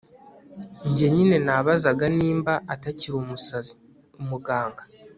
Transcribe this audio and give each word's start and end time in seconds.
njye 0.89 1.07
nyine 1.15 1.37
nabazaga 1.45 2.05
nimba 2.17 2.53
atakiri 2.73 3.15
umusazi! 3.21 3.73
muganga 4.27 4.83